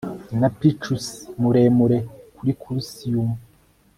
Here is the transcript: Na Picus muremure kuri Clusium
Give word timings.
Na 0.39 0.49
Picus 0.57 1.05
muremure 1.41 1.97
kuri 2.35 2.51
Clusium 2.59 3.29